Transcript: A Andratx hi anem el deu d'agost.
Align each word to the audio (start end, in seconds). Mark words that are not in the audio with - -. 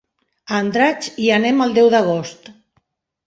A 0.53 0.59
Andratx 0.59 1.09
hi 1.25 1.29
anem 1.35 1.61
el 1.67 1.77
deu 1.77 1.91
d'agost. 1.97 2.53